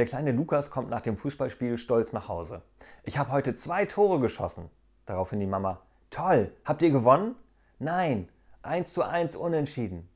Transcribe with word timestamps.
Der 0.00 0.06
kleine 0.06 0.32
Lukas 0.32 0.70
kommt 0.70 0.88
nach 0.88 1.02
dem 1.02 1.18
Fußballspiel 1.18 1.76
stolz 1.76 2.14
nach 2.14 2.26
Hause. 2.26 2.62
Ich 3.04 3.18
habe 3.18 3.32
heute 3.32 3.54
zwei 3.54 3.84
Tore 3.84 4.18
geschossen. 4.18 4.70
Daraufhin 5.04 5.40
die 5.40 5.46
Mama. 5.46 5.82
Toll, 6.08 6.56
habt 6.64 6.80
ihr 6.80 6.88
gewonnen? 6.88 7.34
Nein, 7.78 8.30
1 8.62 8.94
zu 8.94 9.02
1 9.02 9.36
unentschieden. 9.36 10.08